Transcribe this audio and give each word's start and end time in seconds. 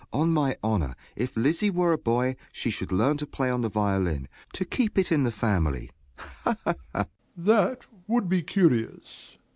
On 0.11 0.33
my 0.33 0.57
honor, 0.63 0.95
if 1.15 1.37
Lizzie 1.37 1.69
were 1.69 1.93
a 1.93 1.97
boy, 1.99 2.35
she 2.51 2.71
should 2.71 2.91
learn 2.91 3.17
to 3.17 3.27
play 3.27 3.51
on 3.51 3.61
the 3.61 3.69
violin, 3.69 4.27
to 4.53 4.65
keep 4.65 4.97
it 4.97 5.11
in 5.11 5.25
the 5.25 5.31
family. 5.31 5.91
Ha, 6.17 6.55
ha, 6.63 6.73
ha! 6.91 7.05
DOMINIE. 7.37 7.37
That 7.67 7.85
would 8.07 8.27
be 8.27 8.41
curious! 8.41 9.37